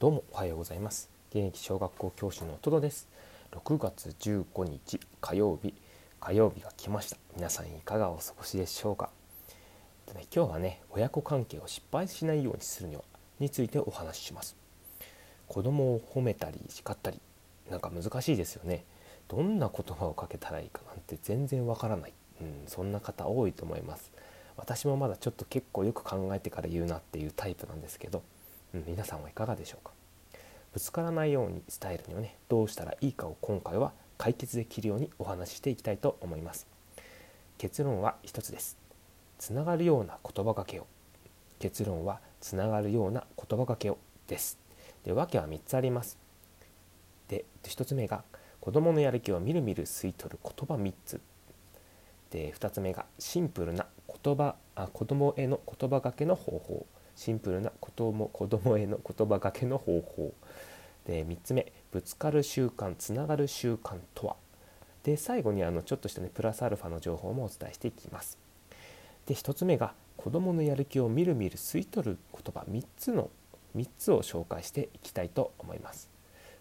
[0.00, 1.10] どうもおはようございます。
[1.30, 3.08] 現役小学校教師のトドです。
[3.50, 5.74] 6月15日火曜日。
[6.20, 7.16] 火曜日が来ました。
[7.34, 9.10] 皆さんいかがお過ごしでしょうか？
[10.06, 13.02] で、ね、今日はね親子関係を失敗しないようにするには
[13.40, 14.54] についてお話しします。
[15.48, 17.20] 子供を褒めたり叱ったり
[17.68, 18.84] なんか難しいですよね。
[19.26, 24.12] どんな言葉をかけたらいいかなんて全然わからない、うん、そんな方多いと思います。
[24.56, 28.22] 私もまだちょっと結構よく考えてから言うなっていうタイプなんですけど
[28.74, 29.92] うん、皆さんはいかがでしょうか？
[30.72, 36.66] ぶつからないように伝えるにはねどうしたらいいかを今回は解決できるようにお話ししていきたいと思います。
[37.56, 38.76] 結論は一つです。
[39.38, 40.86] つながるような言葉かけを。
[41.58, 44.58] 結論はつながるような言葉かけをです。
[45.04, 46.18] で訳は3つあります。
[47.28, 48.22] で1つ目が
[48.60, 51.20] 子供のやる気をみるみる吸い取る言葉3つ。
[52.30, 53.86] で2つ目がシンプルな
[54.22, 56.86] 言葉あ子供への言葉かけの方法。
[57.18, 60.32] シンプルな子供子供への言葉がけの方法。
[61.04, 61.72] で3つ目。
[61.90, 64.36] ぶつかる習慣つながる習慣とは。
[65.02, 68.38] で最後にあのちょっとしたねプラスアルファの情報もお伝えしていきます。
[69.26, 72.60] で1つ目が子供のやる気をみるみる吸い取る言葉。
[72.70, 73.30] 3つの
[73.74, 76.08] 3つを紹介していきたいと思います。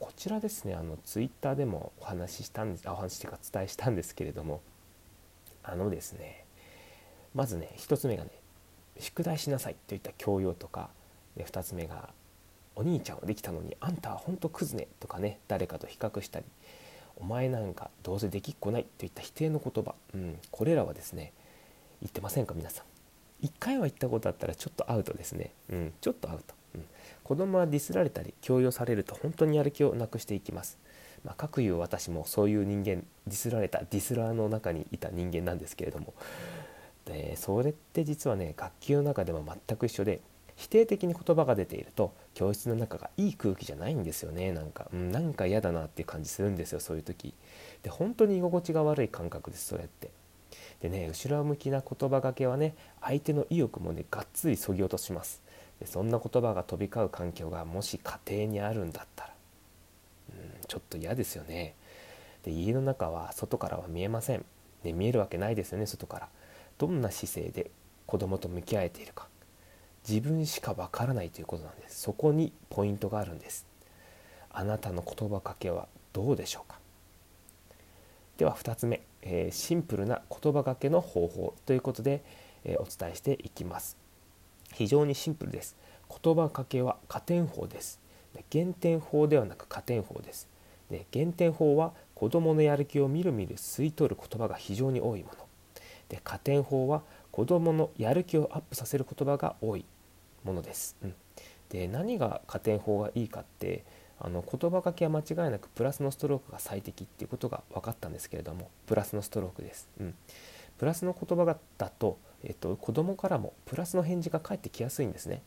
[0.00, 4.62] こちらですねあのツイッターでもお話ししたんですお話というかお伝えしたんですけれども。
[5.62, 6.46] あのですね
[7.34, 8.30] まずね1つ目がね
[8.98, 10.90] 宿題しなさいといった教養とか
[11.36, 12.10] で2つ目が
[12.74, 16.44] お兄ちゃんはできたのにあんたはほんとクズねとかね誰かと比較したり
[17.16, 21.32] お前なんかどうせできっこないといった否定の言葉、うん、これらはですね
[22.00, 22.84] 言ってませんか皆さん。
[23.44, 26.84] 1回は言ったことあったらちょっとアウトですね、うん、ちょっとアウト、うん、
[27.22, 30.78] 子供はディスられたり強要されると本当にやる気をなくしていきます。
[31.24, 36.14] まあ、かくいう私もそういう人間ディスられたディスラーの中にいた人間なんですけれども
[37.08, 40.20] でそれって実はね学級の中でも全く一緒で
[40.56, 47.32] 否定的に言葉が出ていると教室の中がいい空気じゃないんですよねなんか、うん、なんか嫌だなっていう感じするんですよそういう時。
[47.82, 50.10] で本当に居心地が悪い感覚ですそれって。
[50.80, 55.42] でね後ろ向きな言葉がけはね相手の意欲もねがっつりそぎ落とします。
[55.80, 59.34] でそんな言葉が飛び交う環境がもし家庭にあるんだったら、
[60.30, 60.36] うん、
[60.66, 61.74] ちょっと嫌ですよね。
[62.42, 64.44] で家の中は外からは見えません。
[64.82, 66.28] で見えるわけないですよね外から。
[66.78, 67.70] どんな姿勢で
[68.06, 69.28] 子供と向き合えているか
[70.08, 72.00] 自分しかわからないということなんです。
[72.00, 73.66] そこにポイントがあるんです。
[74.50, 76.78] あなたの言葉かけはどうでしょうか？
[78.38, 82.22] では2つ目、えー、シンプルな言葉かけの方法ということで、
[82.64, 83.98] えー、お伝えしていきます。
[84.72, 85.76] 非常にシンプルです。
[86.22, 88.00] 言葉かけは加点法です。
[88.50, 90.48] 減点法ではなく加点法です。
[90.90, 95.47] で減点法は子どものやる気をみるみる吸い取る言葉が非常に多いもの。
[96.08, 99.84] で加点法は子どものやる気をアップさせる言葉が多い
[100.44, 100.96] ものです。
[101.02, 101.14] うん、
[101.68, 103.84] で何が加点法がいいかって
[104.18, 109.88] あの言葉書きは間違いなくプラスのストロークが最適っていうことが分かったんですけれどもプラスのストロークです。
[110.00, 110.14] うん、
[110.78, 115.42] プラスの言葉がだと、えっと、子どもからもプラスの返事が返ってきやすいんですね。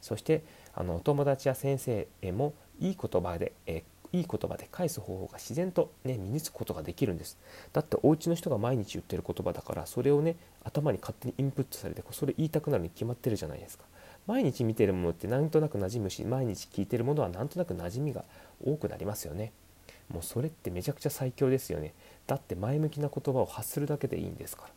[0.00, 7.36] そしてあのお友達や先生へもいい言葉で、えいい言葉で返す方法が自然と、ね、身につくことができるんです。
[7.72, 13.84] だってお家の人が毎日言ってる言葉だからそれをね頭に勝手にインプットされてそれ言いたくなるに決まってるじゃないですか。
[14.28, 18.24] 毎日見てるものってなんとなく馴染むし毎日聞いてるものはなんとなく馴染みが
[18.64, 19.52] 多くなりますよね。
[20.08, 21.92] もうそれってめちゃくちゃ最強ですよね。
[22.28, 24.68] だって前向きな言葉を発するだけでいいんですから。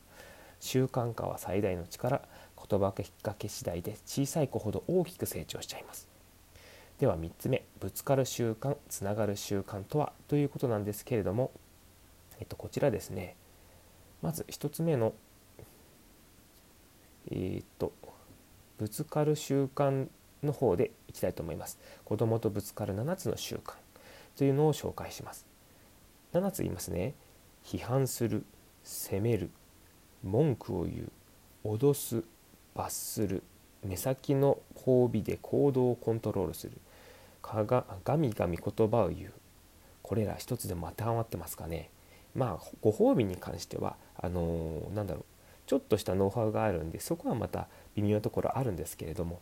[0.59, 2.23] 習慣化は最大の力。
[2.69, 6.16] 言葉かけ次第で小さい子ほど大きく成長しちゃいます。
[6.99, 10.13] では3つ目ぶつかる習慣つながる習慣とは？
[10.27, 11.51] ということなんですけれども、
[12.39, 13.35] えっと、こちらですね。
[14.21, 15.13] まず1つ目の
[17.29, 17.93] えー、っと
[18.77, 20.07] ぶつかる習慣
[20.43, 21.77] の方でいきたいと思います。
[22.03, 23.73] 子供とぶつかる7つの習慣
[24.35, 25.45] というのを紹介します。
[26.33, 27.13] 7つ言いますね。
[27.63, 28.43] 批判する
[28.83, 29.49] 責める
[30.23, 31.11] 文句を言
[31.65, 32.23] う脅す
[32.73, 33.43] 罰する
[33.83, 36.73] 目先の褒美で行動をコントロールする。
[37.47, 39.33] かがガミガミ言葉を言う。
[40.01, 41.89] これら一つでも当てはまってますかね。
[42.35, 45.25] まあご褒美に関してはあのー、なんだろう。
[45.65, 49.41] ちょっとしたノウハウがあるんでそこはまた微妙なところあるんですけれども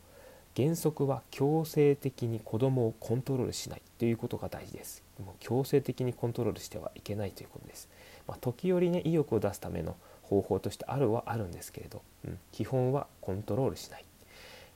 [0.55, 3.81] 原則は強制的に子供をコントロールしない。
[3.97, 5.03] ということが大事です。
[5.23, 7.87] もう強制的にコントロールしてはいけないということです、
[8.27, 14.05] まあ、時折ね意欲を出すための方法としてあるはあるんですけれど、うん、基本はコントロールしない。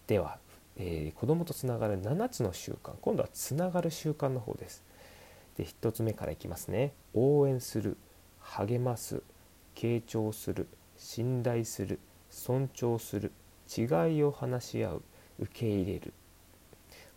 [0.07, 0.37] では、
[0.79, 2.93] えー、子供とつながる7つの習慣。
[3.01, 4.83] 今度はつながる習慣の方です。
[5.57, 6.93] で1つ目からいきますね。
[7.13, 7.97] 応援する
[8.39, 9.21] 励ます
[9.75, 10.67] 傾聴する
[10.97, 11.99] 信頼する
[12.29, 13.33] 尊重する
[13.77, 13.81] 違
[14.17, 15.03] いを話し合う
[15.39, 16.13] 受け入れる。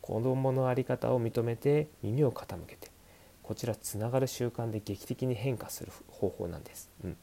[0.01, 2.91] 子どもの在り方を認めて耳を傾けて。
[3.43, 6.91] こちらつながる習慣で劇的に変化する方法なんです。
[7.05, 7.17] うん、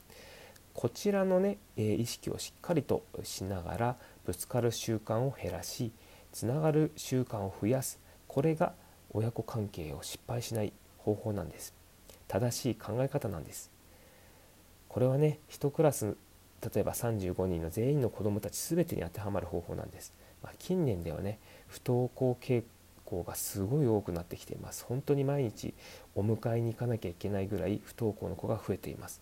[0.74, 3.95] こちらのね、え意識をしっかりとしながら
[4.25, 5.92] ぶつかる習慣を減らし
[6.31, 8.00] つながる習慣を増やす。
[8.28, 8.74] これが
[9.12, 11.74] 親子関係を失敗しない方法なんです。
[12.28, 13.72] 正しい考え方なんです。
[14.88, 16.16] これはね1クラス
[16.62, 22.64] 例えば35人の全員の子どもたち全てに当てはまる方法なんです、まあ、近年ではね不登校傾
[23.06, 24.86] 向がすごい多くなってきています。
[24.86, 25.74] 本当に毎日
[26.16, 29.22] お迎えに行かなきゃいけないぐらい不登校の子が増えています。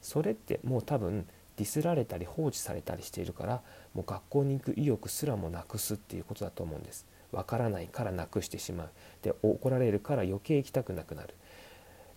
[0.00, 1.26] それってもう多分
[1.56, 3.62] ディスられたり放置されたりしているから
[3.94, 8.90] もう学校に行く意欲すらもなくすっていうことだと思うんですわからないからなくしてしまう
[9.22, 11.34] で怒られるから余計行きたくなくなる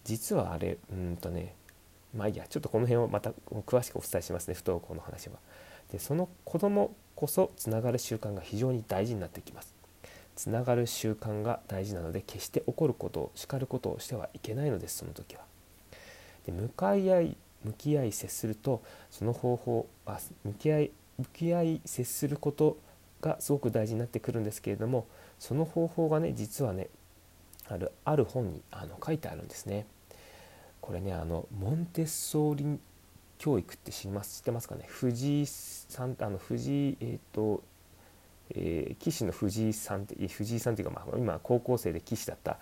[0.04, 1.56] 実はあれうんとね
[2.16, 3.32] まあいいやちょっとこの辺をまた
[3.66, 5.36] 詳しくお伝えしますね不登校の話は。
[5.92, 9.74] でその子供こそつながる習慣が非常に大事になってきます。
[10.36, 15.42] つながる習慣が大事なので決して怒ることを叱ることをしてはいけないのですその時は。
[16.46, 22.78] で向かい合い向き合い接するとその方法あ向き合い向き合い接すること
[23.22, 25.06] がすごく大事になってくるんですけれども
[25.38, 26.88] その方法がね実はね
[27.68, 29.86] あるある本にあの書いてあるんですね。
[30.82, 32.80] これねあのモンテッソーリ
[33.38, 34.86] 教育って知ります知ってますかね？
[34.88, 37.64] 藤井さんあの藤井えっ、ー、と、
[38.56, 42.58] えー、棋士の藤井さんって藤井さんっていうか、まあ、今高校生で棋士だった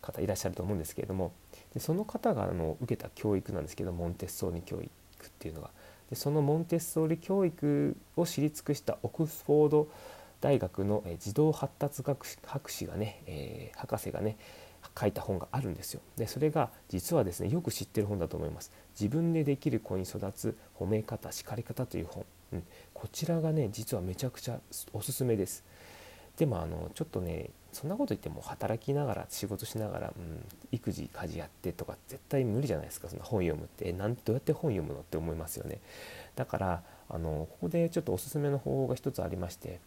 [0.00, 1.32] 方いらっしゃると思うんですけれども
[1.74, 4.86] でその方があの受けた教育なんですけどモンテッソーリ教育
[5.26, 5.70] っていうのが
[6.10, 9.88] でそのモンテッソーリ教育を知り尽くしたオックスフォード
[10.40, 14.36] 大学の児童発達学博士がね、えー、博士がね
[14.98, 16.00] 書いた本があるんですよ。
[16.16, 18.72] でそれが実はですねよく知ってる本だと思います。
[18.98, 24.58] 自分でできる子に育つ褒め方叱り方という本、うん、こちらがね実はめちゃくちゃ
[24.92, 25.64] おすすめです。
[26.36, 33.88] でもあのちょっとねそんなこと言っても働きながら仕事しながら、うん、育児家事やってとか絶対無理じゃないですかその本読むって。
[33.88, 35.80] えなんどうやって本読むのって思いますよね。
[36.36, 39.80] だからあのここでちょっとおすすめの方法が一つありまして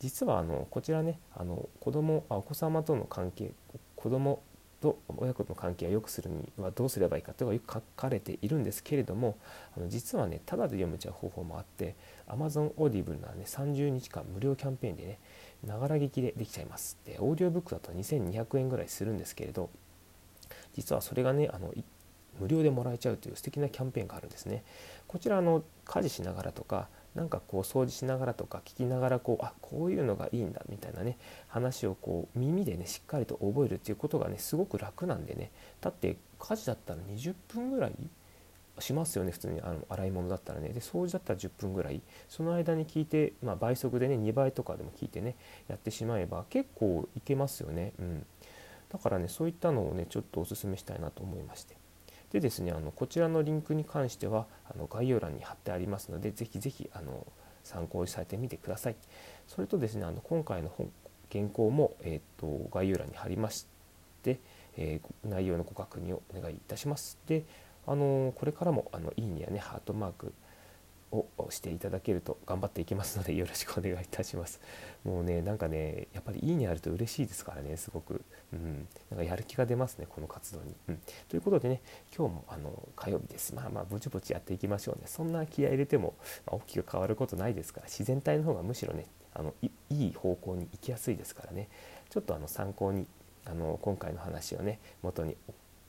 [0.00, 3.52] 実はあのこちらねあの子供あお子様との関係
[3.96, 4.42] 子供
[4.84, 9.38] と親子の関係を良くするにはどうすればいいかというのがよく書かれているんですけれども
[9.74, 11.96] あの実はねただで読めちゃう方法もあって
[12.28, 15.18] Amazon Audible ならね30日間無料キャンペーンでね
[15.66, 16.98] ながら聞きでできちゃいます。
[17.06, 19.70] でオーディオブックだと2200円ぐらいするんですけれど
[20.74, 21.72] 実はそれがねあの
[22.38, 24.64] 無料でもらえちゃうという素敵なキャンペーンがあるんですね。
[25.06, 31.16] こちらの家事しながらとかなんかこう掃除しながらとか聞きながらこうあこういうのがいいんだみたいなね
[31.48, 35.50] 話をこう耳でねしっかりと覚えるっていうことがねすごく楽なんでね
[35.80, 37.92] だって家事だったら20分ぐらい
[38.80, 40.70] しますよね普通にあの洗い物だったらね。
[40.70, 42.00] で掃除だったら10分ぐらい。
[42.28, 45.36] その間に聞いて、まあ、倍速でね2倍とかでも聞いてね
[45.68, 47.92] やってしまえば結構いけますよね。
[47.98, 48.26] うん。
[48.90, 51.76] だからねそういったのをねちょっとおすすめしたいなと思いまして。
[52.30, 57.26] でですねあのこちらのリンクに関してはあの概要欄に貼ってありますのでぜひぜひあの
[57.62, 58.96] 参考にされてみてください。
[59.46, 60.90] それとですねあの今回の本
[61.32, 63.66] 原稿も、えーと、概要欄に貼りまし
[64.22, 64.38] て、
[64.76, 67.18] えー、内容のご確認をお願いいたします。
[67.26, 67.44] で
[67.86, 70.32] あのこれからもあのいいねやねハートマーク
[71.18, 74.60] をしていただけると頑張っていきますので よろしくお願いいたします。
[75.04, 80.74] もうねなんかねやっぱりいいねあると嬉しいですからねすごく、うん、なんかやる気が出ますねこの活動に。
[80.88, 81.82] うん、ということでね
[82.16, 83.54] 今日もあの火曜日です。
[83.54, 85.02] まあまあぼちぼちやっていきましょうね。
[85.06, 86.14] そんな気合入れても、
[86.46, 91.68] まあ、大きく変わることないですから自然体の方がむしろねあのいい方向に行きやすいですからね。
[92.10, 93.06] ちょっとあの参考に
[93.44, 95.36] あの今回の話をね元に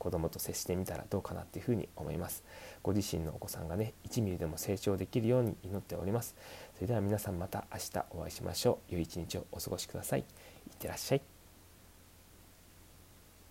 [0.05, 2.43] 子供と接してみたらどうかなっていうふうに思います。
[2.83, 6.35] ご自身のお子さんがね1ミリでも成長できるように祈っております。
[6.75, 8.93] それでは皆さんまた明日お会いしましょう。
[8.93, 10.19] 良い一日をお過ごしください。
[10.19, 10.25] いっ
[10.77, 11.34] てらっしゃい。